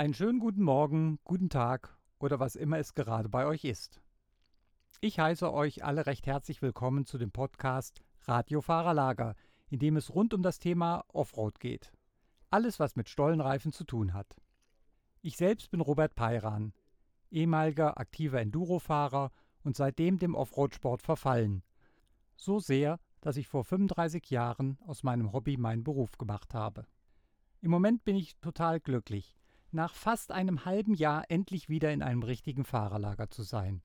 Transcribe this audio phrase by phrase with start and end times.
[0.00, 4.00] Einen schönen guten Morgen, guten Tag oder was immer es gerade bei euch ist.
[5.02, 9.34] Ich heiße euch alle recht herzlich willkommen zu dem Podcast Radio Fahrerlager,
[9.68, 11.92] in dem es rund um das Thema Offroad geht.
[12.48, 14.40] Alles, was mit Stollenreifen zu tun hat.
[15.20, 16.72] Ich selbst bin Robert Peiran,
[17.30, 19.30] ehemaliger aktiver Endurofahrer
[19.64, 21.62] und seitdem dem Offroad-Sport verfallen.
[22.36, 26.86] So sehr, dass ich vor 35 Jahren aus meinem Hobby meinen Beruf gemacht habe.
[27.60, 29.36] Im Moment bin ich total glücklich,
[29.72, 33.82] nach fast einem halben Jahr endlich wieder in einem richtigen Fahrerlager zu sein.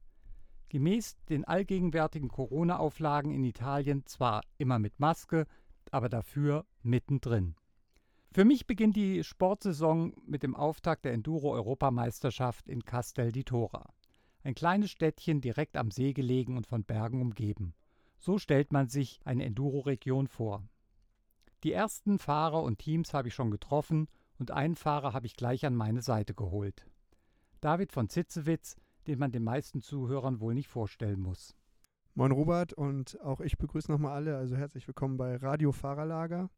[0.69, 5.45] Gemäß den allgegenwärtigen Corona-Auflagen in Italien zwar immer mit Maske,
[5.91, 7.55] aber dafür mittendrin.
[8.31, 13.93] Für mich beginnt die Sportsaison mit dem Auftakt der Enduro-Europameisterschaft in Castel di Tora.
[14.43, 17.73] Ein kleines Städtchen direkt am See gelegen und von Bergen umgeben.
[18.17, 20.67] So stellt man sich eine Enduro-Region vor.
[21.63, 24.07] Die ersten Fahrer und Teams habe ich schon getroffen
[24.39, 26.85] und einen Fahrer habe ich gleich an meine Seite geholt.
[27.61, 28.75] David von Zitzewitz,
[29.07, 31.55] den man den meisten Zuhörern wohl nicht vorstellen muss.
[32.13, 36.49] Moin Robert und auch ich begrüße nochmal alle, also herzlich willkommen bei Radio Fahrerlager.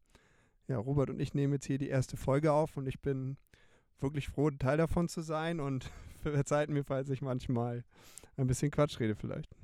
[0.68, 3.36] Ja, Robert und ich nehmen jetzt hier die erste Folge auf und ich bin
[3.98, 5.90] wirklich froh, Teil davon zu sein und
[6.22, 7.84] verzeiht mir, falls ich manchmal
[8.36, 9.56] ein bisschen Quatsch rede vielleicht.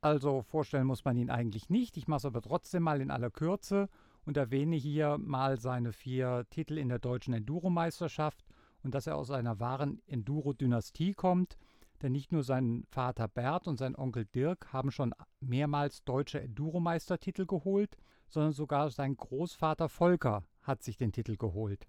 [0.00, 3.30] Also vorstellen muss man ihn eigentlich nicht, ich mache es aber trotzdem mal in aller
[3.30, 3.88] Kürze
[4.28, 8.44] und erwähne hier mal seine vier Titel in der deutschen Enduro-Meisterschaft
[8.82, 11.56] und dass er aus einer wahren Enduro-Dynastie kommt.
[12.02, 17.46] Denn nicht nur sein Vater Bert und sein Onkel Dirk haben schon mehrmals deutsche Enduro-Meistertitel
[17.46, 17.96] geholt,
[18.28, 21.86] sondern sogar sein Großvater Volker hat sich den Titel geholt.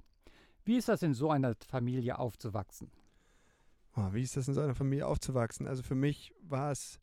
[0.64, 2.90] Wie ist das in so einer Familie aufzuwachsen?
[3.98, 5.67] Oh, wie ist das in so einer Familie aufzuwachsen?
[5.67, 7.02] Also für mich war es,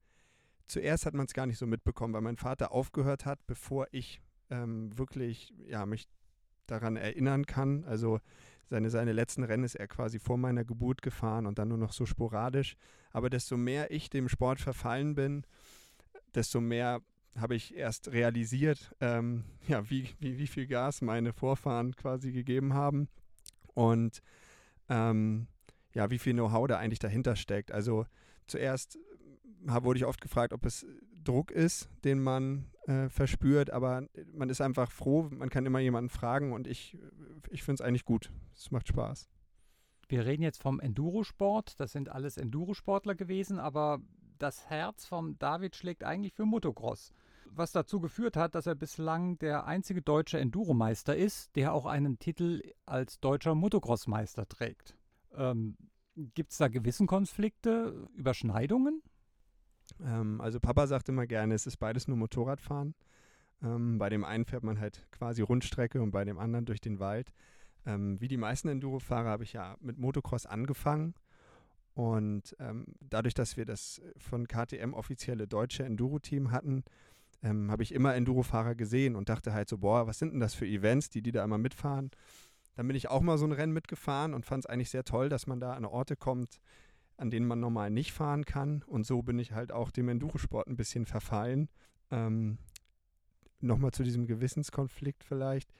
[0.67, 4.23] zuerst hat man es gar nicht so mitbekommen, weil mein Vater aufgehört hat, bevor ich
[4.51, 6.09] ähm, wirklich ja, mich
[6.67, 7.85] daran erinnern kann.
[7.85, 8.21] Also
[8.69, 11.93] seine, seine letzten Rennen ist er quasi vor meiner Geburt gefahren und dann nur noch
[11.93, 12.77] so sporadisch.
[13.13, 15.45] Aber desto mehr ich dem Sport verfallen bin,
[16.35, 17.01] desto mehr
[17.37, 22.75] habe ich erst realisiert, ähm, ja, wie, wie, wie viel Gas meine Vorfahren quasi gegeben
[22.75, 23.09] haben
[23.75, 24.23] und
[24.89, 25.47] ähm,
[25.95, 27.73] ja, wie viel Know-how da eigentlich dahinter steckt.
[27.73, 28.07] Also
[28.47, 28.99] zuerst
[29.65, 30.87] wurde ich oft gefragt, ob es
[31.27, 36.11] Druck ist, den man äh, verspürt, aber man ist einfach froh, man kann immer jemanden
[36.11, 36.97] fragen und ich,
[37.51, 38.31] ich finde es eigentlich gut.
[38.55, 39.29] Es macht Spaß.
[40.09, 44.01] Wir reden jetzt vom Endurosport, das sind alles Endurosportler gewesen, aber
[44.39, 47.13] das Herz vom David schlägt eigentlich für Motocross.
[47.47, 52.19] Was dazu geführt hat, dass er bislang der einzige deutsche Enduromeister ist, der auch einen
[52.19, 54.97] Titel als deutscher Motocrossmeister trägt.
[55.35, 55.77] Ähm,
[56.15, 59.03] Gibt es da Gewissenkonflikte, Überschneidungen?
[60.05, 62.95] Ähm, also Papa sagt immer gerne, es ist beides nur Motorradfahren.
[63.63, 66.99] Ähm, bei dem einen fährt man halt quasi Rundstrecke und bei dem anderen durch den
[66.99, 67.33] Wald.
[67.87, 71.15] Ähm, wie die meisten Enduro-Fahrer habe ich ja mit Motocross angefangen.
[71.95, 76.85] Und ähm, dadurch, dass wir das von KTM offizielle deutsche Enduro-Team hatten,
[77.43, 80.55] ähm, habe ich immer Enduro-Fahrer gesehen und dachte halt so, boah, was sind denn das
[80.55, 82.11] für Events, die die da immer mitfahren?
[82.75, 85.31] Dann bin ich auch mal so ein Rennen mitgefahren und fand es eigentlich sehr toll,
[85.31, 86.61] dass man da an Orte kommt,
[87.17, 88.83] an denen man normal nicht fahren kann.
[88.87, 91.69] Und so bin ich halt auch dem Endurosport ein bisschen verfallen.
[92.11, 92.59] Ähm,
[93.61, 95.73] Nochmal zu diesem Gewissenskonflikt vielleicht.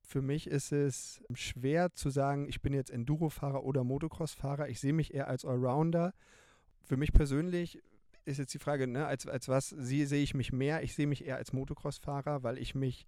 [0.00, 4.68] Für mich ist es schwer zu sagen, ich bin jetzt Enduro-Fahrer oder Motocross-Fahrer.
[4.68, 6.14] Ich sehe mich eher als Allrounder.
[6.82, 7.82] Für mich persönlich
[8.24, 10.82] ist jetzt die Frage, ne, als, als was sehe, ich mich mehr?
[10.82, 13.06] Ich sehe mich eher als Motocross-Fahrer, weil ich mich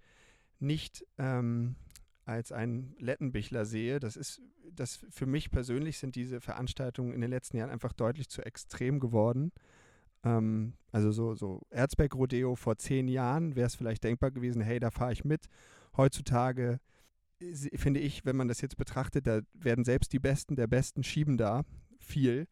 [0.58, 1.76] nicht ähm,
[2.28, 4.00] als ein Lettenbichler sehe.
[4.00, 8.28] Das ist, das für mich persönlich sind diese Veranstaltungen in den letzten Jahren einfach deutlich
[8.28, 9.50] zu extrem geworden.
[10.24, 14.90] Ähm, also so, so Erzberg-Rodeo vor zehn Jahren wäre es vielleicht denkbar gewesen, hey, da
[14.90, 15.46] fahre ich mit.
[15.96, 16.80] Heutzutage
[17.74, 21.38] finde ich, wenn man das jetzt betrachtet, da werden selbst die Besten der Besten schieben
[21.38, 21.62] da
[21.98, 22.46] viel.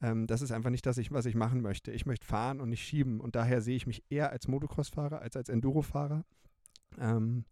[0.00, 1.92] Ähm, das ist einfach nicht das, was ich machen möchte.
[1.92, 3.20] Ich möchte fahren und nicht schieben.
[3.20, 6.24] Und daher sehe ich mich eher als Motocross-Fahrer als als Enduro-Fahrer.
[6.98, 7.44] Ähm,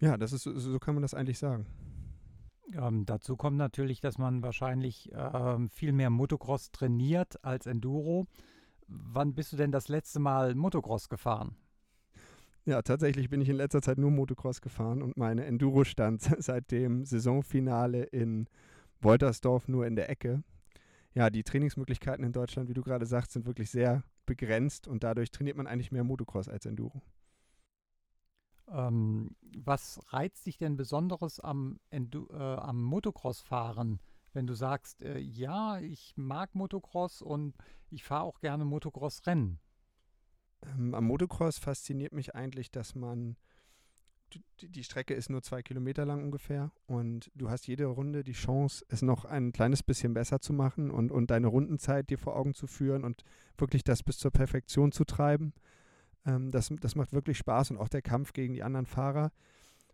[0.00, 1.66] ja, das ist, so kann man das eigentlich sagen.
[2.74, 8.26] Ähm, dazu kommt natürlich, dass man wahrscheinlich ähm, viel mehr Motocross trainiert als Enduro.
[8.86, 11.56] Wann bist du denn das letzte Mal Motocross gefahren?
[12.64, 16.70] Ja, tatsächlich bin ich in letzter Zeit nur Motocross gefahren und meine Enduro stand seit
[16.70, 18.46] dem Saisonfinale in
[19.00, 20.42] Woltersdorf nur in der Ecke.
[21.14, 25.30] Ja, die Trainingsmöglichkeiten in Deutschland, wie du gerade sagst, sind wirklich sehr begrenzt und dadurch
[25.30, 27.02] trainiert man eigentlich mehr Motocross als Enduro.
[28.72, 31.98] Ähm, was reizt dich denn Besonderes am, äh,
[32.36, 34.00] am Motocross-Fahren,
[34.32, 37.54] wenn du sagst, äh, ja, ich mag Motocross und
[37.90, 39.58] ich fahre auch gerne Motocross-Rennen?
[40.62, 43.36] Ähm, am Motocross fasziniert mich eigentlich, dass man
[44.32, 48.32] die, die Strecke ist nur zwei Kilometer lang ungefähr und du hast jede Runde die
[48.32, 52.36] Chance, es noch ein kleines bisschen besser zu machen und, und deine Rundenzeit dir vor
[52.36, 53.24] Augen zu führen und
[53.58, 55.52] wirklich das bis zur Perfektion zu treiben.
[56.26, 59.32] Ähm, das, das macht wirklich Spaß und auch der Kampf gegen die anderen Fahrer.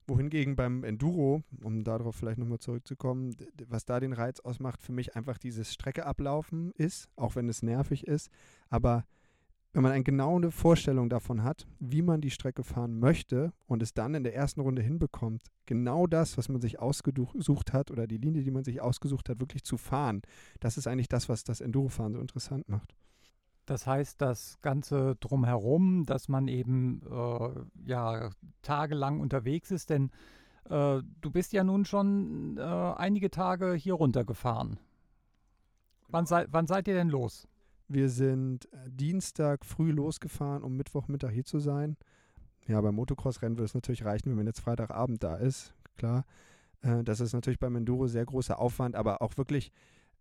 [0.08, 3.34] Wohingegen beim Enduro, um darauf vielleicht nochmal zurückzukommen,
[3.69, 7.62] was da den Reiz ausmacht, für mich einfach dieses Strecke ablaufen ist, auch wenn es
[7.62, 8.31] nervig ist.
[8.69, 9.05] Aber
[9.76, 13.93] wenn man eine genaue Vorstellung davon hat, wie man die Strecke fahren möchte und es
[13.93, 18.17] dann in der ersten Runde hinbekommt, genau das, was man sich ausgesucht hat oder die
[18.17, 20.23] Linie, die man sich ausgesucht hat, wirklich zu fahren,
[20.61, 22.94] das ist eigentlich das, was das Endurofahren so interessant macht.
[23.67, 28.31] Das heißt, das Ganze drumherum, dass man eben äh, ja
[28.63, 30.11] tagelang unterwegs ist, denn
[30.71, 34.79] äh, du bist ja nun schon äh, einige Tage hier runtergefahren.
[36.09, 37.49] Wann, sei, wann seid ihr denn los?
[37.89, 41.97] Wir sind äh, Dienstag früh losgefahren, um Mittwochmittag hier zu sein.
[42.67, 46.25] Ja, beim Motocross-Rennen würde es natürlich reichen, wenn man jetzt Freitagabend da ist, klar.
[46.83, 49.73] Äh, das ist natürlich beim Enduro sehr großer Aufwand, aber auch wirklich,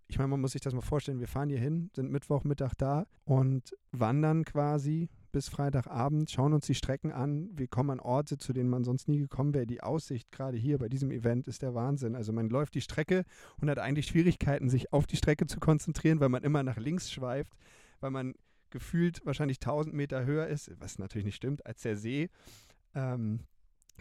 [0.08, 3.08] ich meine, man muss sich das mal vorstellen, wir fahren hier hin, sind Mittwochmittag da
[3.24, 7.50] und wandern quasi bis Freitagabend, schauen uns die Strecken an.
[7.54, 9.68] Wir kommen an Orte, zu denen man sonst nie gekommen wäre.
[9.68, 12.16] Die Aussicht gerade hier bei diesem Event ist der Wahnsinn.
[12.16, 13.26] Also man läuft die Strecke
[13.60, 17.12] und hat eigentlich Schwierigkeiten, sich auf die Strecke zu konzentrieren, weil man immer nach links
[17.12, 17.54] schweift,
[18.00, 18.36] weil man
[18.70, 22.30] gefühlt wahrscheinlich 1000 Meter höher ist, was natürlich nicht stimmt, als der See.
[22.94, 23.42] Ähm,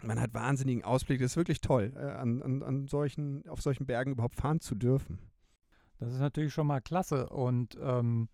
[0.03, 1.19] man hat wahnsinnigen Ausblick.
[1.19, 4.75] Das ist wirklich toll, äh, an, an, an solchen, auf solchen Bergen überhaupt fahren zu
[4.75, 5.19] dürfen.
[5.99, 7.29] Das ist natürlich schon mal klasse.
[7.29, 8.29] Und ähm,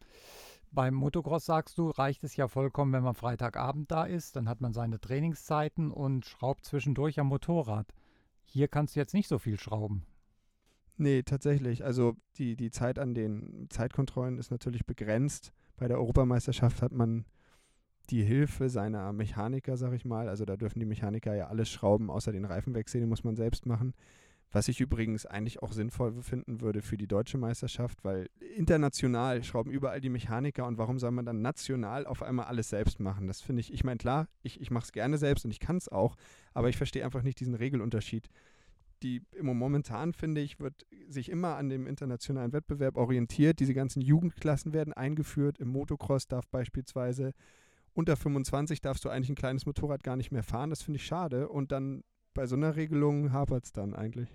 [0.72, 4.62] beim Motocross sagst du, reicht es ja vollkommen, wenn man Freitagabend da ist, dann hat
[4.62, 7.94] man seine Trainingszeiten und schraubt zwischendurch am Motorrad.
[8.44, 10.06] Hier kannst du jetzt nicht so viel schrauben.
[10.98, 11.84] Nee, tatsächlich.
[11.84, 15.52] Also die, die Zeit an den Zeitkontrollen ist natürlich begrenzt.
[15.78, 17.26] Bei der Europameisterschaft hat man
[18.10, 20.30] die Hilfe seiner Mechaniker, sag ich mal.
[20.30, 23.66] Also da dürfen die Mechaniker ja alles schrauben, außer den Reifenwechsel, den muss man selbst
[23.66, 23.94] machen.
[24.54, 29.72] Was ich übrigens eigentlich auch sinnvoll finden würde für die deutsche Meisterschaft, weil international schrauben
[29.72, 33.28] überall die Mechaniker und warum soll man dann national auf einmal alles selbst machen?
[33.28, 35.78] Das finde ich, ich meine, klar, ich, ich mache es gerne selbst und ich kann
[35.78, 36.18] es auch,
[36.54, 38.28] aber ich verstehe einfach nicht diesen Regelunterschied.
[39.04, 43.60] Die immer momentan, finde ich, wird sich immer an dem internationalen Wettbewerb orientiert.
[43.60, 45.58] Diese ganzen Jugendklassen werden eingeführt.
[45.58, 47.34] Im Motocross darf beispielsweise
[47.94, 50.70] unter 25 darfst du eigentlich ein kleines Motorrad gar nicht mehr fahren.
[50.70, 51.50] Das finde ich schade.
[51.50, 54.30] Und dann bei so einer Regelung hapert es dann eigentlich.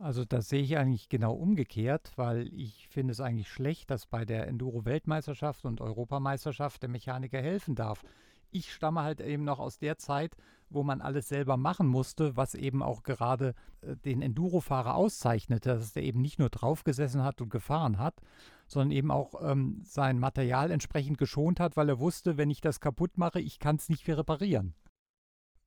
[0.00, 4.24] Also das sehe ich eigentlich genau umgekehrt, weil ich finde es eigentlich schlecht, dass bei
[4.24, 8.02] der Enduro-Weltmeisterschaft und Europameisterschaft der Mechaniker helfen darf.
[8.50, 10.34] Ich stamme halt eben noch aus der Zeit,
[10.70, 15.94] wo man alles selber machen musste, was eben auch gerade äh, den Enduro-Fahrer auszeichnete, dass
[15.94, 18.22] er eben nicht nur draufgesessen hat und gefahren hat,
[18.66, 22.80] sondern eben auch ähm, sein Material entsprechend geschont hat, weil er wusste, wenn ich das
[22.80, 24.74] kaputt mache, ich kann es nicht mehr reparieren.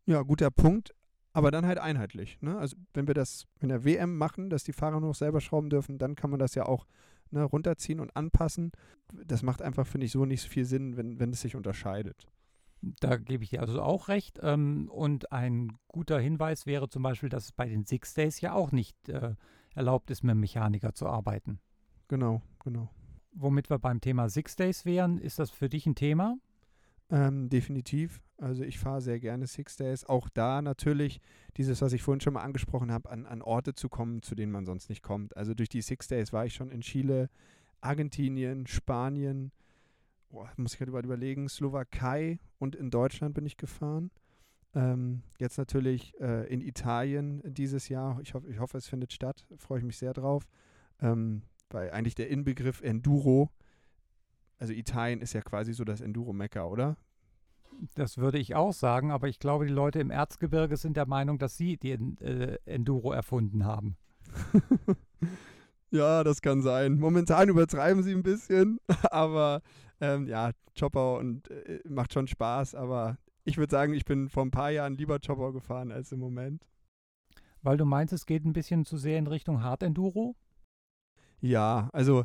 [0.06, 0.94] Ja, guter Punkt
[1.34, 2.38] aber dann halt einheitlich.
[2.42, 2.58] Ne?
[2.58, 5.70] Also wenn wir das in der WM machen, dass die Fahrer nur noch selber schrauben
[5.70, 6.86] dürfen, dann kann man das ja auch
[7.32, 8.72] ne, runterziehen und anpassen.
[9.26, 12.28] Das macht einfach, finde ich, so nicht so viel Sinn, wenn, wenn es sich unterscheidet.
[12.82, 14.40] Da gebe ich dir also auch recht.
[14.44, 18.54] Ähm, und ein guter Hinweis wäre zum Beispiel, dass es bei den Six Days ja
[18.54, 19.36] auch nicht äh,
[19.74, 21.60] erlaubt ist, mit einem Mechaniker zu arbeiten.
[22.08, 22.90] Genau, genau.
[23.32, 26.38] Womit wir beim Thema Six Days wären, ist das für dich ein Thema?
[27.14, 28.22] Ähm, definitiv.
[28.38, 30.04] Also ich fahre sehr gerne Six Days.
[30.04, 31.22] Auch da natürlich
[31.58, 34.52] dieses, was ich vorhin schon mal angesprochen habe, an, an Orte zu kommen, zu denen
[34.52, 35.38] man sonst nicht kommt.
[35.38, 37.30] Also durch die Six Days war ich schon in Chile,
[37.82, 39.52] Argentinien, Spanien,
[40.32, 44.10] oh, muss ich gerade überlegen, Slowakei und in Deutschland bin ich gefahren.
[44.74, 48.20] Ähm, jetzt natürlich äh, in Italien dieses Jahr.
[48.24, 49.46] Ich, hoff, ich hoffe, es findet statt.
[49.58, 50.48] Freue ich mich sehr drauf.
[51.00, 53.52] Ähm, weil eigentlich der Inbegriff Enduro
[54.64, 56.96] also Italien ist ja quasi so das Enduro-Mekka, oder?
[57.96, 61.38] Das würde ich auch sagen, aber ich glaube, die Leute im Erzgebirge sind der Meinung,
[61.38, 63.98] dass sie die äh, Enduro erfunden haben.
[65.92, 66.98] ja, das kann sein.
[66.98, 68.80] Momentan übertreiben sie ein bisschen,
[69.12, 69.62] aber
[70.00, 74.46] ähm, ja, Chopper und äh, macht schon Spaß, aber ich würde sagen, ich bin vor
[74.46, 76.66] ein paar Jahren lieber Chopper gefahren als im Moment.
[77.64, 80.38] Weil du meinst, es geht ein bisschen zu sehr in Richtung Hard Enduro?
[81.42, 82.24] Ja, also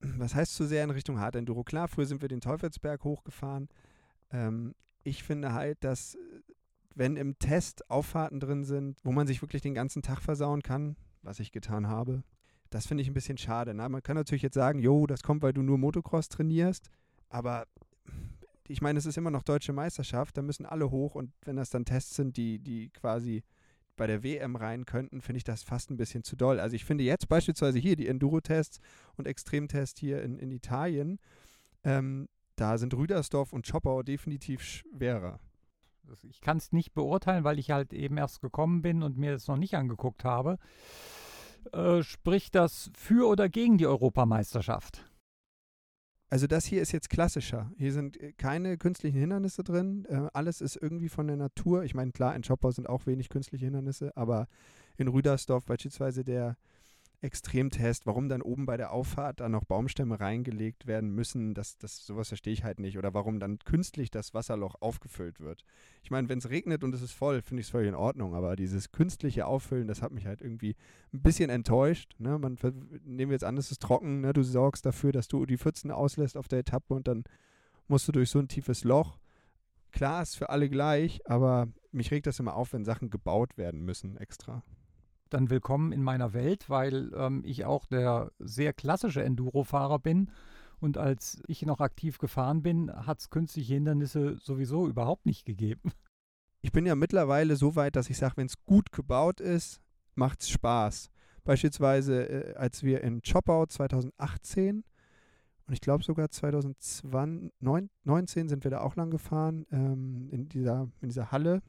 [0.00, 1.64] was heißt zu sehr in Richtung Hard Enduro?
[1.64, 3.68] Klar, früher sind wir den Teufelsberg hochgefahren.
[4.30, 6.16] Ähm, ich finde halt, dass
[6.94, 10.96] wenn im Test Auffahrten drin sind, wo man sich wirklich den ganzen Tag versauen kann,
[11.22, 12.22] was ich getan habe,
[12.70, 13.74] das finde ich ein bisschen schade.
[13.74, 16.90] Na, man kann natürlich jetzt sagen, jo, das kommt, weil du nur Motocross trainierst,
[17.28, 17.66] aber
[18.68, 21.70] ich meine, es ist immer noch deutsche Meisterschaft, da müssen alle hoch und wenn das
[21.70, 23.42] dann Tests sind, die, die quasi
[24.00, 26.58] bei der WM rein könnten, finde ich das fast ein bisschen zu doll.
[26.58, 28.80] Also ich finde jetzt beispielsweise hier die Enduro-Tests
[29.18, 31.18] und Extremtests hier in, in Italien,
[31.84, 32.26] ähm,
[32.56, 35.38] da sind Rüdersdorf und Choppau definitiv schwerer.
[36.22, 39.46] Ich kann es nicht beurteilen, weil ich halt eben erst gekommen bin und mir das
[39.48, 40.56] noch nicht angeguckt habe.
[41.74, 45.09] Äh, spricht das für oder gegen die Europameisterschaft?
[46.30, 47.72] Also das hier ist jetzt klassischer.
[47.76, 50.06] Hier sind äh, keine künstlichen Hindernisse drin.
[50.08, 51.82] Äh, alles ist irgendwie von der Natur.
[51.82, 54.46] Ich meine, klar, in Schoppau sind auch wenig künstliche Hindernisse, aber
[54.96, 56.56] in Rüdersdorf beispielsweise der
[57.22, 62.06] Extremtest, warum dann oben bei der Auffahrt dann noch Baumstämme reingelegt werden müssen, das, das,
[62.06, 62.96] sowas verstehe ich halt nicht.
[62.96, 65.64] Oder warum dann künstlich das Wasserloch aufgefüllt wird.
[66.02, 68.34] Ich meine, wenn es regnet und es ist voll, finde ich es völlig in Ordnung,
[68.34, 70.76] aber dieses künstliche Auffüllen, das hat mich halt irgendwie
[71.12, 72.14] ein bisschen enttäuscht.
[72.18, 72.38] Ne?
[72.38, 72.56] Man,
[73.04, 74.32] nehmen wir jetzt an, es ist trocken, ne?
[74.32, 77.24] du sorgst dafür, dass du die Pfützen auslässt auf der Etappe und dann
[77.86, 79.18] musst du durch so ein tiefes Loch.
[79.92, 83.84] Klar, ist für alle gleich, aber mich regt das immer auf, wenn Sachen gebaut werden
[83.84, 84.62] müssen extra
[85.30, 90.30] dann willkommen in meiner Welt, weil ähm, ich auch der sehr klassische Enduro-Fahrer bin.
[90.80, 95.92] Und als ich noch aktiv gefahren bin, hat es künstliche Hindernisse sowieso überhaupt nicht gegeben.
[96.62, 99.80] Ich bin ja mittlerweile so weit, dass ich sage, wenn es gut gebaut ist,
[100.14, 101.10] macht es Spaß.
[101.44, 104.84] Beispielsweise, äh, als wir in Choppau 2018
[105.70, 111.10] und ich glaube sogar 2019 sind wir da auch lang gefahren, ähm, in, dieser, in
[111.10, 111.62] dieser Halle,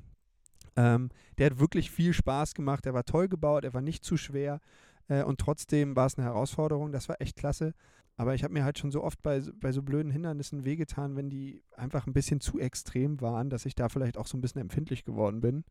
[0.75, 2.85] ähm, der hat wirklich viel Spaß gemacht.
[2.85, 4.59] Er war toll gebaut, er war nicht zu schwer
[5.07, 6.91] äh, und trotzdem war es eine Herausforderung.
[6.91, 7.73] Das war echt klasse.
[8.17, 11.29] Aber ich habe mir halt schon so oft bei, bei so blöden Hindernissen wehgetan, wenn
[11.29, 14.61] die einfach ein bisschen zu extrem waren, dass ich da vielleicht auch so ein bisschen
[14.61, 15.63] empfindlich geworden bin.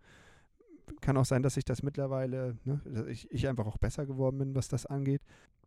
[1.00, 4.38] Kann auch sein, dass ich das mittlerweile, ne, dass ich, ich einfach auch besser geworden
[4.38, 5.22] bin, was das angeht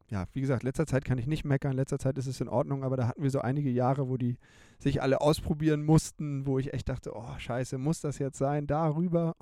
[0.09, 2.83] ja, wie gesagt, letzter Zeit kann ich nicht meckern, letzter Zeit ist es in Ordnung,
[2.83, 4.37] aber da hatten wir so einige Jahre, wo die
[4.77, 9.35] sich alle ausprobieren mussten, wo ich echt dachte, oh scheiße, muss das jetzt sein, darüber?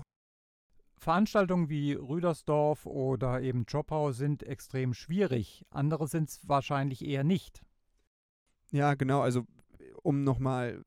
[0.98, 5.65] Veranstaltungen wie Rüdersdorf oder eben Choppau sind extrem schwierig.
[5.72, 7.63] Andere sind es wahrscheinlich eher nicht.
[8.72, 9.22] Ja, genau.
[9.22, 9.48] Also,
[10.03, 10.84] um nochmal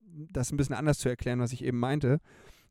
[0.00, 2.20] das ein bisschen anders zu erklären, was ich eben meinte.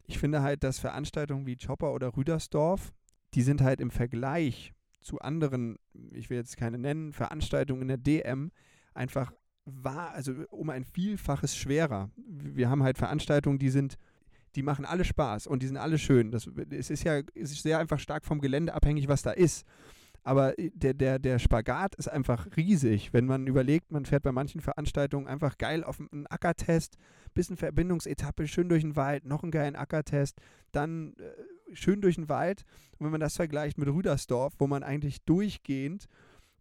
[0.07, 2.91] Ich finde halt, dass Veranstaltungen wie Chopper oder Rüdersdorf,
[3.35, 5.77] die sind halt im Vergleich zu anderen,
[6.11, 8.51] ich will jetzt keine nennen, Veranstaltungen in der DM
[8.93, 9.31] einfach
[9.65, 12.09] war, also um ein Vielfaches schwerer.
[12.15, 13.97] Wir haben halt Veranstaltungen, die sind,
[14.55, 16.31] die machen alle Spaß und die sind alle schön.
[16.31, 19.65] Das, es ist ja es ist sehr einfach stark vom Gelände abhängig, was da ist.
[20.23, 23.13] Aber der, der, der Spagat ist einfach riesig.
[23.13, 26.97] Wenn man überlegt, man fährt bei manchen Veranstaltungen einfach geil auf einen Ackertest,
[27.33, 30.41] bisschen Verbindungsetappe, schön durch den Wald, noch einen geilen Ackertest,
[30.73, 31.23] dann äh,
[31.73, 32.63] schön durch den Wald.
[32.97, 36.07] Und wenn man das vergleicht mit Rüdersdorf, wo man eigentlich durchgehend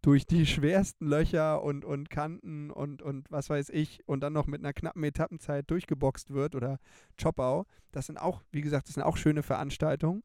[0.01, 4.47] durch die schwersten Löcher und, und Kanten und, und was weiß ich und dann noch
[4.47, 6.79] mit einer knappen Etappenzeit durchgeboxt wird oder
[7.21, 10.23] Choppau, das sind auch, wie gesagt, das sind auch schöne Veranstaltungen.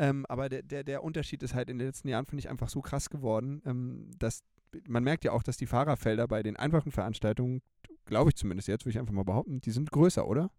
[0.00, 2.68] Ähm, aber der, der, der Unterschied ist halt in den letzten Jahren, finde ich, einfach
[2.68, 4.44] so krass geworden, ähm, dass
[4.86, 7.62] man merkt ja auch, dass die Fahrerfelder bei den einfachen Veranstaltungen,
[8.04, 10.50] glaube ich zumindest jetzt, würde ich einfach mal behaupten, die sind größer, oder?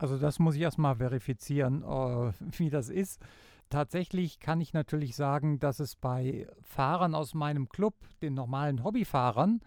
[0.00, 3.20] Also das muss ich erstmal verifizieren, uh, wie das ist.
[3.68, 9.60] Tatsächlich kann ich natürlich sagen, dass es bei Fahrern aus meinem Club, den normalen Hobbyfahrern,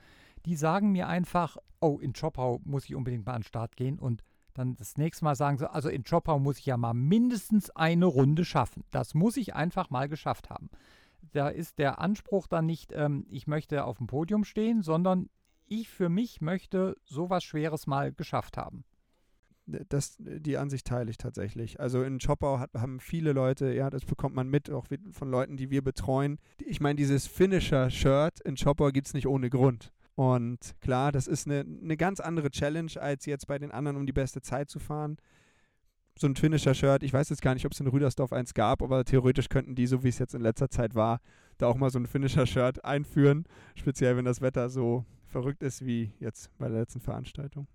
[0.47, 3.99] die sagen mir einfach, oh, in Choppau muss ich unbedingt mal an den Start gehen
[3.99, 4.23] und
[4.55, 8.07] dann das nächste Mal sagen sie, also in Choppau muss ich ja mal mindestens eine
[8.07, 8.83] Runde schaffen.
[8.89, 10.69] Das muss ich einfach mal geschafft haben.
[11.31, 15.29] Da ist der Anspruch dann nicht, ähm, ich möchte auf dem Podium stehen, sondern
[15.67, 18.83] ich für mich möchte sowas Schweres mal geschafft haben.
[19.65, 21.79] Das, die Ansicht teile ich tatsächlich.
[21.79, 25.55] Also in Choppau hat, haben viele Leute, ja, das bekommt man mit, auch von Leuten,
[25.55, 26.37] die wir betreuen.
[26.59, 29.93] Ich meine, dieses Finisher-Shirt in Choppau gibt es nicht ohne Grund.
[30.15, 34.05] Und klar, das ist eine, eine ganz andere Challenge, als jetzt bei den anderen, um
[34.05, 35.17] die beste Zeit zu fahren.
[36.19, 39.03] So ein Finisher-Shirt, ich weiß jetzt gar nicht, ob es in Rüdersdorf eins gab, aber
[39.05, 41.19] theoretisch könnten die, so wie es jetzt in letzter Zeit war,
[41.57, 43.45] da auch mal so ein Finisher-Shirt einführen.
[43.75, 47.67] Speziell, wenn das Wetter so verrückt ist wie jetzt bei der letzten Veranstaltung.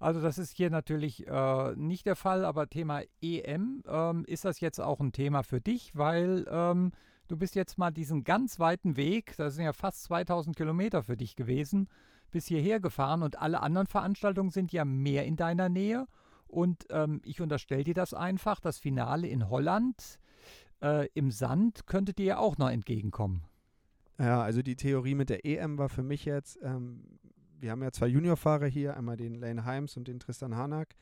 [0.00, 4.58] Also das ist hier natürlich äh, nicht der Fall, aber Thema EM, ähm, ist das
[4.58, 6.90] jetzt auch ein Thema für dich, weil ähm,
[7.30, 11.16] Du bist jetzt mal diesen ganz weiten Weg, das sind ja fast 2000 Kilometer für
[11.16, 11.88] dich gewesen,
[12.32, 16.08] bis hierher gefahren und alle anderen Veranstaltungen sind ja mehr in deiner Nähe.
[16.48, 20.18] Und ähm, ich unterstelle dir das einfach, das Finale in Holland
[20.82, 23.44] äh, im Sand könnte dir ja auch noch entgegenkommen.
[24.18, 27.19] Ja, also die Theorie mit der EM war für mich jetzt, ähm,
[27.60, 30.94] wir haben ja zwei Juniorfahrer hier, einmal den Lane Heims und den Tristan Hanak,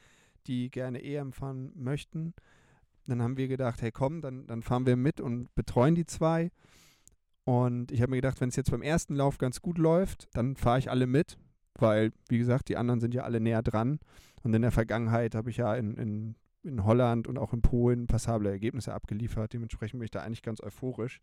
[0.46, 2.34] die gerne EM fahren möchten.
[3.06, 6.50] Dann haben wir gedacht, hey komm, dann, dann fahren wir mit und betreuen die zwei.
[7.44, 10.56] Und ich habe mir gedacht, wenn es jetzt beim ersten Lauf ganz gut läuft, dann
[10.56, 11.38] fahre ich alle mit,
[11.78, 14.00] weil, wie gesagt, die anderen sind ja alle näher dran.
[14.42, 18.06] Und in der Vergangenheit habe ich ja in, in, in Holland und auch in Polen
[18.06, 19.54] passable Ergebnisse abgeliefert.
[19.54, 21.20] Dementsprechend bin ich da eigentlich ganz euphorisch.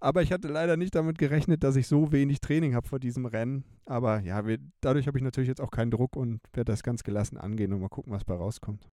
[0.00, 3.26] Aber ich hatte leider nicht damit gerechnet, dass ich so wenig Training habe vor diesem
[3.26, 3.64] Rennen.
[3.84, 7.04] Aber ja, wir, dadurch habe ich natürlich jetzt auch keinen Druck und werde das ganz
[7.04, 8.88] gelassen angehen und mal gucken, was bei rauskommt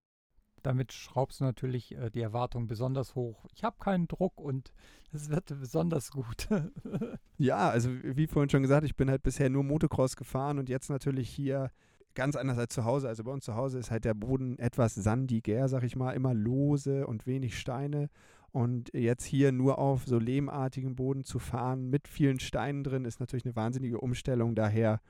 [0.66, 3.46] damit schraubst du natürlich äh, die Erwartung besonders hoch.
[3.54, 4.74] Ich habe keinen Druck und
[5.12, 6.48] es wird besonders gut.
[7.38, 10.90] ja, also wie vorhin schon gesagt, ich bin halt bisher nur Motocross gefahren und jetzt
[10.90, 11.72] natürlich hier
[12.16, 13.08] ganz anders als zu Hause.
[13.08, 16.34] Also bei uns zu Hause ist halt der Boden etwas sandiger, sag ich mal, immer
[16.34, 18.10] lose und wenig Steine.
[18.56, 23.20] Und jetzt hier nur auf so lehmartigem Boden zu fahren mit vielen Steinen drin, ist
[23.20, 24.56] natürlich eine wahnsinnige Umstellung.
[24.56, 25.02] Daher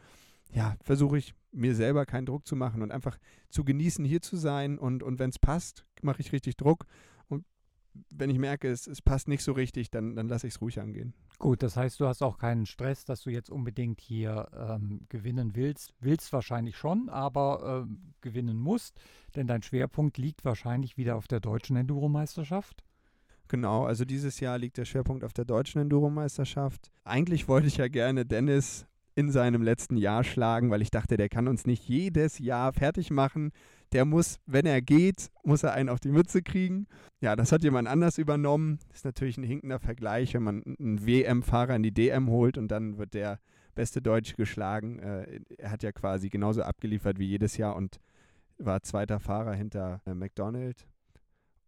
[0.51, 4.35] ja, versuche ich mir selber keinen Druck zu machen und einfach zu genießen, hier zu
[4.35, 4.79] sein.
[4.79, 6.87] Und, und wenn es passt, mache ich richtig Druck.
[7.27, 7.45] Und
[8.09, 10.79] wenn ich merke, es, es passt nicht so richtig, dann, dann lasse ich es ruhig
[10.79, 11.13] angehen.
[11.37, 15.55] Gut, das heißt, du hast auch keinen Stress, dass du jetzt unbedingt hier ähm, gewinnen
[15.55, 15.93] willst.
[15.99, 18.99] Willst wahrscheinlich schon, aber äh, gewinnen musst,
[19.35, 22.83] denn dein Schwerpunkt liegt wahrscheinlich wieder auf der deutschen Enduro-Meisterschaft.
[23.47, 26.91] Genau, also dieses Jahr liegt der Schwerpunkt auf der deutschen Enduro-Meisterschaft.
[27.03, 31.29] Eigentlich wollte ich ja gerne Dennis in seinem letzten Jahr schlagen, weil ich dachte, der
[31.29, 33.51] kann uns nicht jedes Jahr fertig machen.
[33.93, 36.87] Der muss, wenn er geht, muss er einen auf die Mütze kriegen.
[37.21, 38.79] Ja, das hat jemand anders übernommen.
[38.93, 42.97] Ist natürlich ein hinkender Vergleich, wenn man einen WM-Fahrer in die DM holt und dann
[42.97, 43.39] wird der
[43.73, 44.99] beste Deutsche geschlagen.
[44.99, 47.99] Äh, er hat ja quasi genauso abgeliefert wie jedes Jahr und
[48.57, 50.87] war zweiter Fahrer hinter äh, McDonald.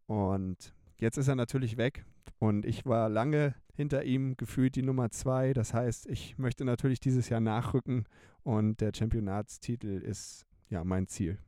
[0.08, 2.06] Und jetzt ist er natürlich weg
[2.40, 5.54] und ich war lange hinter ihm gefühlt die Nummer zwei.
[5.54, 8.06] Das heißt, ich möchte natürlich dieses Jahr nachrücken
[8.44, 11.40] und der Championatstitel ist ja mein Ziel.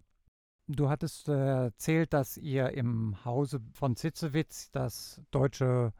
[0.67, 5.93] Du hattest äh, erzählt, dass ihr im Hause von Zitzewitz das deutsche,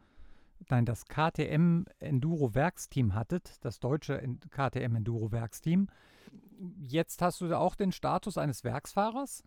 [0.70, 5.88] nein, das KTM Enduro Werksteam hattet, das deutsche KTM Enduro Werksteam.
[6.78, 9.44] Jetzt hast du auch den Status eines Werksfahrers?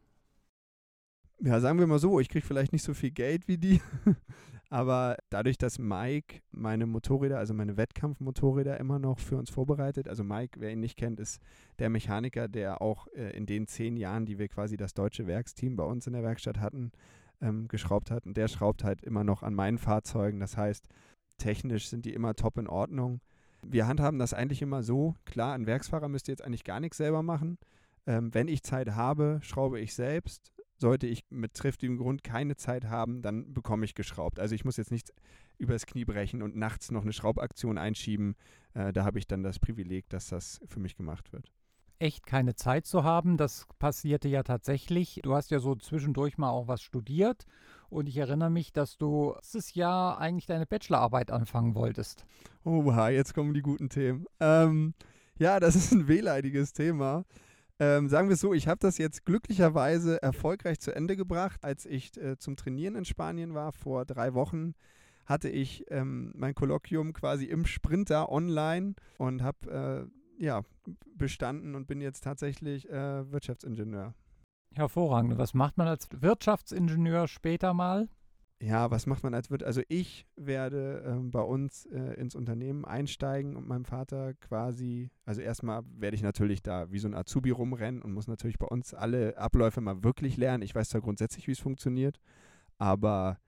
[1.45, 3.81] Ja, sagen wir mal so, ich kriege vielleicht nicht so viel Geld wie die,
[4.71, 10.23] aber dadurch, dass Mike meine Motorräder, also meine Wettkampfmotorräder immer noch für uns vorbereitet, also
[10.23, 11.41] Mike, wer ihn nicht kennt, ist
[11.81, 15.75] der Mechaniker, der auch äh, in den zehn Jahren, die wir quasi das deutsche Werksteam
[15.75, 16.93] bei uns in der Werkstatt hatten,
[17.41, 18.25] ähm, geschraubt hat.
[18.25, 20.39] Und der schraubt halt immer noch an meinen Fahrzeugen.
[20.39, 20.87] Das heißt,
[21.39, 23.21] technisch sind die immer top in Ordnung.
[23.67, 27.25] Wir handhaben das eigentlich immer so, klar, ein Werksfahrer müsste jetzt eigentlich gar nichts selber
[27.25, 27.59] machen.
[28.07, 30.53] Ähm, wenn ich Zeit habe, schraube ich selbst.
[30.83, 34.41] Sollte ich mit triftigem Grund keine Zeit haben, dann bekomme ich geschraubt.
[34.41, 35.13] Also ich muss jetzt nichts
[35.57, 38.35] übers Knie brechen und nachts noch eine Schraubaktion einschieben.
[38.75, 41.53] Äh, da habe ich dann das Privileg, dass das für mich gemacht wird.
[42.01, 45.21] Echt keine Zeit zu haben, das passierte ja tatsächlich.
[45.23, 47.45] Du hast ja so zwischendurch mal auch was studiert
[47.89, 52.27] und ich erinnere mich, dass du dieses Jahr eigentlich deine Bachelorarbeit anfangen wolltest.
[52.65, 54.27] Oha, jetzt kommen die guten Themen.
[54.41, 54.95] Ähm,
[55.39, 57.25] ja, das ist ein wehleidiges Thema.
[57.83, 61.65] Ähm, sagen wir es so, ich habe das jetzt glücklicherweise erfolgreich zu Ende gebracht.
[61.65, 64.75] Als ich äh, zum Trainieren in Spanien war, vor drei Wochen,
[65.27, 70.63] hatte ich ähm, mein Kolloquium quasi im Sprinter online und habe äh, ja,
[71.17, 74.15] bestanden und bin jetzt tatsächlich äh, Wirtschaftsingenieur.
[74.77, 75.37] Hervorragend.
[75.37, 78.09] Was macht man als Wirtschaftsingenieur später mal?
[78.63, 79.65] Ja, was macht man als Wirt?
[79.65, 85.41] Also ich werde ähm, bei uns äh, ins Unternehmen einsteigen und meinem Vater quasi, also
[85.41, 88.95] erstmal werde ich natürlich da wie so ein Azubi rumrennen und muss natürlich bei uns
[88.95, 90.63] alle Abläufe mal wirklich lernen.
[90.63, 92.21] Ich weiß zwar grundsätzlich, wie es funktioniert,
[92.79, 93.41] aber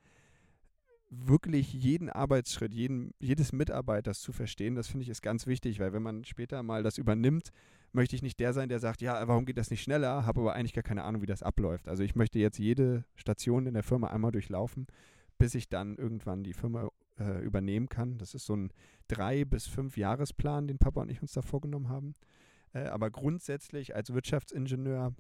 [1.11, 5.93] wirklich jeden Arbeitsschritt, jeden, jedes Mitarbeiters zu verstehen, das finde ich ist ganz wichtig, weil
[5.93, 7.53] wenn man später mal das übernimmt,
[7.95, 10.55] möchte ich nicht der sein, der sagt, ja, warum geht das nicht schneller, habe aber
[10.55, 11.89] eigentlich gar keine Ahnung, wie das abläuft.
[11.89, 14.87] Also ich möchte jetzt jede Station in der Firma einmal durchlaufen,
[15.39, 18.19] bis ich dann irgendwann die Firma äh, übernehmen kann.
[18.19, 18.73] Das ist so ein
[19.09, 22.15] drei bis fünf Jahresplan, den Papa und ich uns da vorgenommen haben.
[22.73, 25.15] Äh, aber grundsätzlich als Wirtschaftsingenieur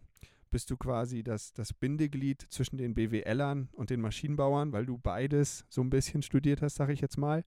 [0.50, 5.64] bist du quasi das, das Bindeglied zwischen den BWLern und den Maschinenbauern, weil du beides
[5.68, 7.44] so ein bisschen studiert hast, sag ich jetzt mal,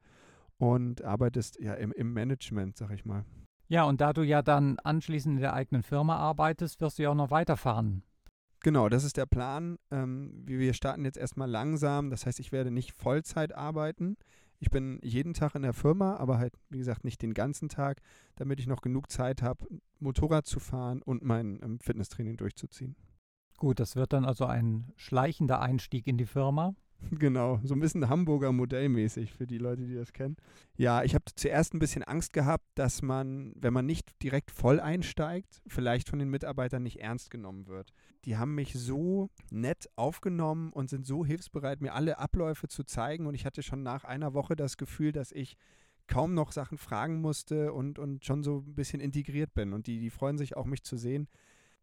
[0.58, 3.26] und arbeitest ja im, im Management, sag ich mal.
[3.68, 7.10] Ja, und da du ja dann anschließend in der eigenen Firma arbeitest, wirst du ja
[7.10, 8.04] auch noch weiterfahren.
[8.62, 9.78] Genau, das ist der Plan.
[9.92, 12.10] Ähm, wir starten jetzt erstmal langsam.
[12.10, 14.18] Das heißt, ich werde nicht Vollzeit arbeiten.
[14.60, 18.02] Ich bin jeden Tag in der Firma, aber halt, wie gesagt, nicht den ganzen Tag,
[18.36, 19.68] damit ich noch genug Zeit habe,
[20.00, 22.96] Motorrad zu fahren und mein ähm, Fitnesstraining durchzuziehen.
[23.58, 26.74] Gut, das wird dann also ein schleichender Einstieg in die Firma.
[27.12, 30.38] Genau, so ein bisschen Hamburger Modellmäßig für die Leute, die das kennen.
[30.76, 34.80] Ja, ich habe zuerst ein bisschen Angst gehabt, dass man, wenn man nicht direkt voll
[34.80, 37.94] einsteigt, vielleicht von den Mitarbeitern nicht ernst genommen wird.
[38.26, 43.26] Die haben mich so nett aufgenommen und sind so hilfsbereit, mir alle Abläufe zu zeigen.
[43.26, 45.56] Und ich hatte schon nach einer Woche das Gefühl, dass ich
[46.08, 49.74] kaum noch Sachen fragen musste und, und schon so ein bisschen integriert bin.
[49.74, 51.28] Und die, die freuen sich auch, mich zu sehen.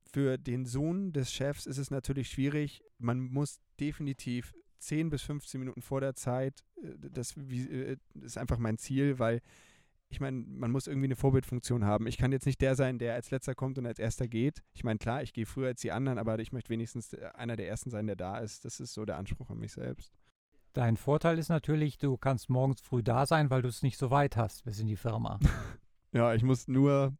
[0.02, 2.82] Für den Sohn des Chefs ist es natürlich schwierig.
[2.98, 8.58] Man muss definitiv 10 bis 15 Minuten vor der Zeit, äh, das, äh, ist einfach
[8.58, 9.40] mein Ziel, weil
[10.08, 12.06] ich meine, man muss irgendwie eine Vorbildfunktion haben.
[12.06, 14.62] Ich kann jetzt nicht der sein, der als letzter kommt und als erster geht.
[14.72, 17.56] Ich meine, klar, ich gehe früher als die anderen, aber ich möchte wenigstens äh, einer
[17.56, 18.64] der ersten sein, der da ist.
[18.64, 20.14] Das ist so der Anspruch an mich selbst.
[20.72, 24.10] Dein Vorteil ist natürlich, du kannst morgens früh da sein, weil du es nicht so
[24.10, 25.38] weit hast bis in die Firma.
[26.12, 27.16] ja, ich muss nur,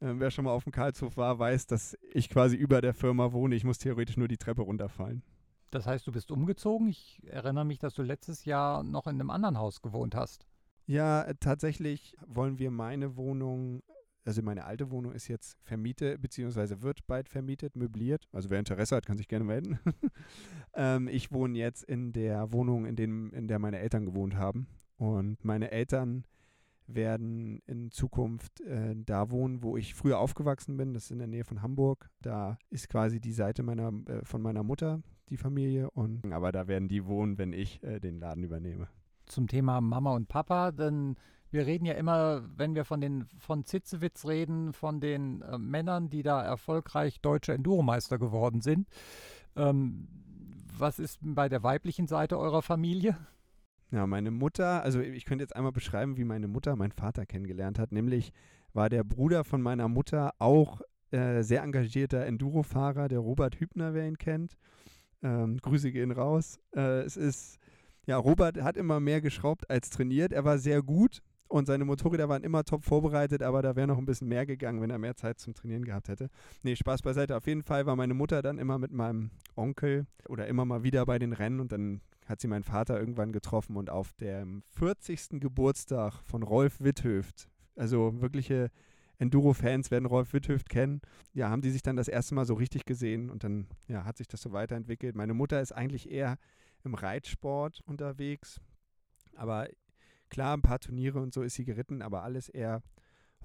[0.00, 3.32] äh, wer schon mal auf dem Karlshof war, weiß, dass ich quasi über der Firma
[3.32, 3.54] wohne.
[3.54, 5.22] Ich muss theoretisch nur die Treppe runterfallen.
[5.74, 6.86] Das heißt, du bist umgezogen.
[6.86, 10.46] Ich erinnere mich, dass du letztes Jahr noch in einem anderen Haus gewohnt hast.
[10.86, 13.82] Ja, äh, tatsächlich wollen wir meine Wohnung,
[14.24, 18.28] also meine alte Wohnung ist jetzt vermietet, beziehungsweise wird bald vermietet, möbliert.
[18.32, 19.80] Also wer Interesse hat, kann sich gerne melden.
[20.74, 24.68] ähm, ich wohne jetzt in der Wohnung, in, dem, in der meine Eltern gewohnt haben.
[24.96, 26.24] Und meine Eltern
[26.86, 30.94] werden in Zukunft äh, da wohnen, wo ich früher aufgewachsen bin.
[30.94, 32.10] Das ist in der Nähe von Hamburg.
[32.22, 35.90] Da ist quasi die Seite meiner, äh, von meiner Mutter, die Familie.
[35.90, 38.88] Und, aber da werden die wohnen, wenn ich äh, den Laden übernehme
[39.26, 41.16] zum Thema Mama und Papa, denn
[41.50, 46.10] wir reden ja immer, wenn wir von den von Zitzewitz reden, von den äh, Männern,
[46.10, 48.88] die da erfolgreich deutsche Enduromeister geworden sind.
[49.56, 50.08] Ähm,
[50.76, 53.16] was ist bei der weiblichen Seite eurer Familie?
[53.92, 57.78] Ja, meine Mutter, also ich könnte jetzt einmal beschreiben, wie meine Mutter meinen Vater kennengelernt
[57.78, 57.92] hat.
[57.92, 58.32] Nämlich
[58.72, 60.80] war der Bruder von meiner Mutter auch
[61.12, 64.56] äh, sehr engagierter Endurofahrer, der Robert Hübner, wer ihn kennt.
[65.24, 66.60] Ähm, Grüße gehen raus.
[66.76, 67.58] Äh, es ist
[68.06, 70.32] ja, Robert hat immer mehr geschraubt als trainiert.
[70.32, 73.96] Er war sehr gut und seine Motorräder waren immer top vorbereitet, aber da wäre noch
[73.98, 76.28] ein bisschen mehr gegangen, wenn er mehr Zeit zum Trainieren gehabt hätte.
[76.62, 77.36] Nee, Spaß beiseite.
[77.36, 81.06] Auf jeden Fall war meine Mutter dann immer mit meinem Onkel oder immer mal wieder
[81.06, 85.40] bei den Rennen und dann hat sie meinen Vater irgendwann getroffen und auf dem 40.
[85.40, 88.70] Geburtstag von Rolf Witthöft, also wirkliche
[89.18, 91.00] Enduro-Fans werden Rolf Witthöft kennen,
[91.32, 94.16] ja, haben die sich dann das erste Mal so richtig gesehen und dann ja, hat
[94.16, 95.14] sich das so weiterentwickelt.
[95.14, 96.38] Meine Mutter ist eigentlich eher
[96.84, 98.60] im Reitsport unterwegs.
[99.36, 99.68] Aber
[100.28, 102.82] klar, ein paar Turniere und so ist sie geritten, aber alles eher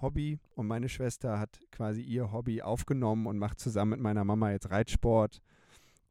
[0.01, 0.39] Hobby.
[0.55, 4.69] Und meine Schwester hat quasi ihr Hobby aufgenommen und macht zusammen mit meiner Mama jetzt
[4.69, 5.41] Reitsport.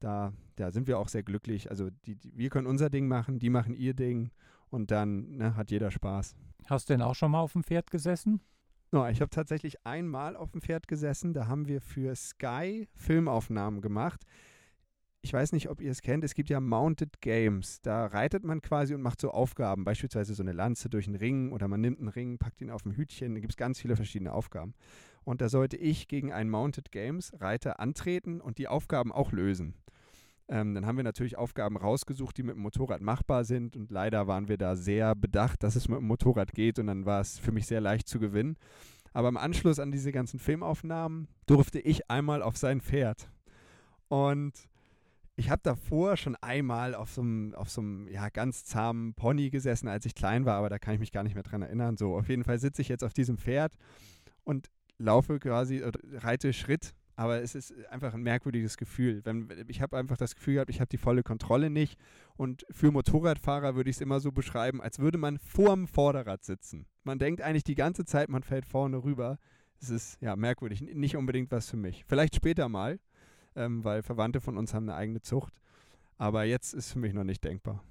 [0.00, 1.70] Da, da sind wir auch sehr glücklich.
[1.70, 4.30] Also die, die, wir können unser Ding machen, die machen ihr Ding
[4.70, 6.36] und dann ne, hat jeder Spaß.
[6.66, 8.40] Hast du denn auch schon mal auf dem Pferd gesessen?
[8.90, 11.34] No, ich habe tatsächlich einmal auf dem Pferd gesessen.
[11.34, 14.24] Da haben wir für Sky Filmaufnahmen gemacht
[15.20, 17.80] ich weiß nicht, ob ihr es kennt, es gibt ja Mounted Games.
[17.82, 21.52] Da reitet man quasi und macht so Aufgaben, beispielsweise so eine Lanze durch einen Ring
[21.52, 23.34] oder man nimmt einen Ring, packt ihn auf ein Hütchen.
[23.34, 24.74] Da gibt es ganz viele verschiedene Aufgaben.
[25.24, 29.74] Und da sollte ich gegen einen Mounted Games Reiter antreten und die Aufgaben auch lösen.
[30.48, 34.26] Ähm, dann haben wir natürlich Aufgaben rausgesucht, die mit dem Motorrad machbar sind und leider
[34.26, 37.38] waren wir da sehr bedacht, dass es mit dem Motorrad geht und dann war es
[37.38, 38.56] für mich sehr leicht zu gewinnen.
[39.12, 43.30] Aber im Anschluss an diese ganzen Filmaufnahmen durfte ich einmal auf sein Pferd.
[44.08, 44.68] Und
[45.36, 47.68] ich habe davor schon einmal auf so einem, auf
[48.10, 51.22] ja, ganz zahmen Pony gesessen, als ich klein war, aber da kann ich mich gar
[51.22, 51.96] nicht mehr dran erinnern.
[51.96, 53.74] So, auf jeden Fall sitze ich jetzt auf diesem Pferd
[54.44, 55.82] und laufe quasi,
[56.14, 59.22] reite Schritt, aber es ist einfach ein merkwürdiges Gefühl.
[59.24, 61.98] Wenn, ich habe einfach das Gefühl gehabt, ich habe die volle Kontrolle nicht.
[62.36, 66.86] Und für Motorradfahrer würde ich es immer so beschreiben, als würde man vorm Vorderrad sitzen.
[67.02, 69.38] Man denkt eigentlich die ganze Zeit, man fällt vorne rüber.
[69.80, 72.04] Es ist ja merkwürdig, nicht unbedingt was für mich.
[72.06, 73.00] Vielleicht später mal,
[73.56, 75.52] ähm, weil Verwandte von uns haben eine eigene Zucht.
[76.18, 77.82] Aber jetzt ist für mich noch nicht denkbar.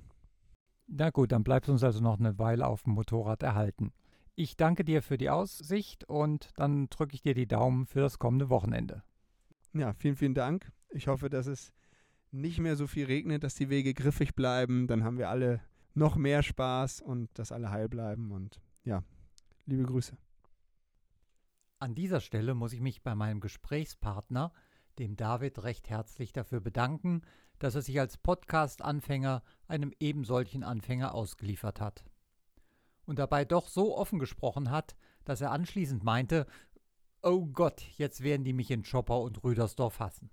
[0.88, 3.92] Na gut, dann bleibt uns also noch eine Weile auf dem Motorrad erhalten.
[4.36, 8.20] Ich danke dir für die Aussicht und dann drücke ich dir die Daumen für das
[8.20, 9.04] kommende Wochenende.
[9.74, 10.72] Ja, vielen, vielen Dank.
[10.90, 11.74] Ich hoffe, dass es
[12.32, 14.88] nicht mehr so viel regnet, dass die Wege griffig bleiben.
[14.88, 15.62] Dann haben wir alle
[15.94, 18.32] noch mehr Spaß und dass alle heil bleiben.
[18.32, 19.04] Und ja,
[19.66, 20.18] liebe Grüße.
[21.80, 24.52] An dieser Stelle muss ich mich bei meinem Gesprächspartner
[24.98, 27.22] dem David recht herzlich dafür bedanken,
[27.60, 32.06] dass er sich als Podcast-Anfänger einem ebensolchen Anfänger ausgeliefert hat.
[33.06, 36.46] Und dabei doch so offen gesprochen hat, dass er anschließend meinte,
[37.28, 40.30] oh Gott, jetzt werden die mich in Chopper und Rüdersdorf hassen.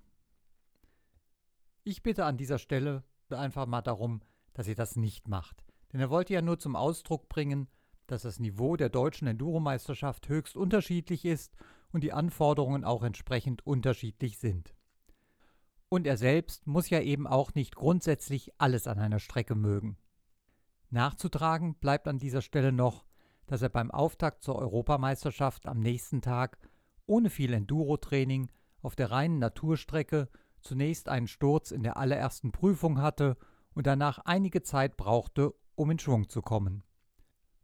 [1.83, 6.09] Ich bitte an dieser Stelle einfach mal darum, dass ihr das nicht macht, denn er
[6.09, 7.69] wollte ja nur zum Ausdruck bringen,
[8.07, 11.57] dass das Niveau der deutschen Enduromeisterschaft höchst unterschiedlich ist
[11.91, 14.73] und die Anforderungen auch entsprechend unterschiedlich sind.
[15.89, 19.97] Und er selbst muss ja eben auch nicht grundsätzlich alles an einer Strecke mögen.
[20.91, 23.05] Nachzutragen bleibt an dieser Stelle noch,
[23.47, 26.59] dass er beim Auftakt zur Europameisterschaft am nächsten Tag
[27.07, 28.51] ohne viel Enduro-Training
[28.83, 30.29] auf der reinen Naturstrecke
[30.61, 33.37] zunächst einen Sturz in der allerersten Prüfung hatte
[33.75, 36.83] und danach einige Zeit brauchte, um in Schwung zu kommen.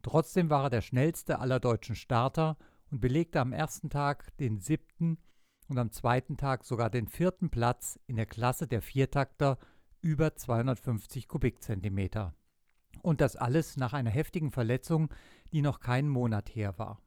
[0.03, 2.57] Trotzdem war er der schnellste aller deutschen Starter
[2.89, 5.17] und belegte am ersten Tag den siebten
[5.67, 9.57] und am zweiten Tag sogar den vierten Platz in der Klasse der Viertakter
[10.01, 12.33] über 250 Kubikzentimeter.
[13.01, 15.13] Und das alles nach einer heftigen Verletzung,
[15.53, 17.01] die noch keinen Monat her war.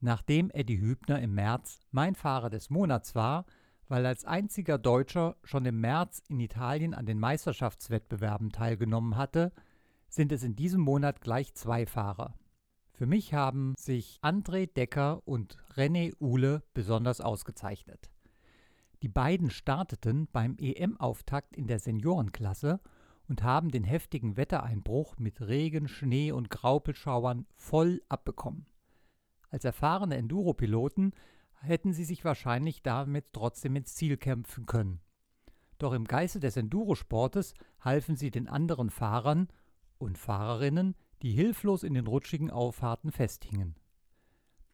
[0.00, 3.46] Nachdem Eddie Hübner im März mein Fahrer des Monats war,
[3.88, 9.52] weil als einziger Deutscher schon im März in Italien an den Meisterschaftswettbewerben teilgenommen hatte,
[10.08, 12.34] sind es in diesem Monat gleich zwei Fahrer.
[12.92, 18.10] Für mich haben sich André Decker und René Uhle besonders ausgezeichnet.
[19.02, 22.80] Die beiden starteten beim EM-Auftakt in der Seniorenklasse
[23.28, 28.66] und haben den heftigen Wettereinbruch mit Regen, Schnee und Graupelschauern voll abbekommen.
[29.50, 31.12] Als erfahrene Enduropiloten
[31.60, 35.00] hätten sie sich wahrscheinlich damit trotzdem ins Ziel kämpfen können.
[35.78, 39.48] Doch im Geiste des Endurosportes halfen sie den anderen Fahrern
[39.98, 43.76] und Fahrerinnen, die hilflos in den rutschigen Auffahrten festhingen.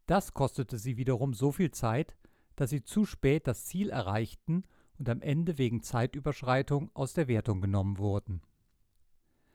[0.06, 2.16] Das kostete sie wiederum so viel Zeit,
[2.56, 4.64] dass sie zu spät das Ziel erreichten
[4.98, 8.42] und am Ende wegen Zeitüberschreitung aus der Wertung genommen wurden.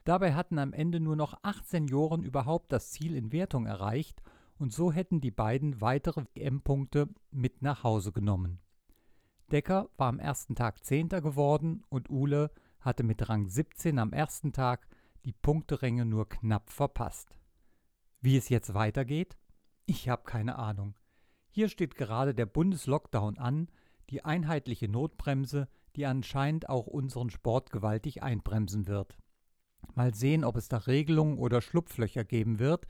[0.04, 4.22] Dabei hatten am Ende nur noch acht Senioren überhaupt das Ziel in Wertung erreicht
[4.58, 8.60] und so hätten die beiden weitere WM-Punkte mit nach Hause genommen.
[9.52, 14.52] Decker war am ersten Tag Zehnter geworden und Uhle hatte mit Rang 17 am ersten
[14.52, 14.88] Tag
[15.26, 17.38] die Punkteränge nur knapp verpasst.
[18.22, 19.38] Wie es jetzt weitergeht?
[19.86, 20.96] Ich habe keine Ahnung.
[21.50, 23.70] Hier steht gerade der Bundeslockdown an,
[24.10, 29.18] die einheitliche Notbremse, die anscheinend auch unseren Sport gewaltig einbremsen wird.
[29.96, 32.88] Mal sehen, ob es da Regelungen oder Schlupflöcher geben wird,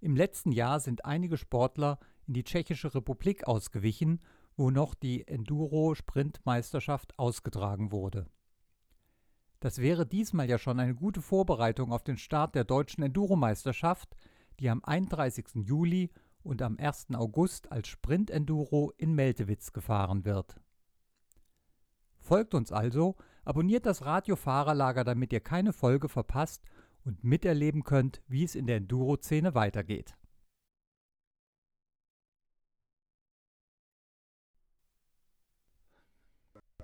[0.00, 4.20] im letzten Jahr sind einige Sportler in die Tschechische Republik ausgewichen,
[4.56, 8.26] wo noch die Enduro-Sprintmeisterschaft ausgetragen wurde.
[9.60, 14.16] Das wäre diesmal ja schon eine gute Vorbereitung auf den Start der deutschen Enduro-Meisterschaft,
[14.60, 15.46] die am 31.
[15.54, 16.10] Juli
[16.42, 17.08] und am 1.
[17.14, 20.60] August als Sprint-Enduro in Meltewitz gefahren wird.
[22.20, 26.64] Folgt uns also, abonniert das Radio Fahrerlager, damit ihr keine Folge verpasst
[27.04, 30.17] und miterleben könnt, wie es in der Enduro-Szene weitergeht.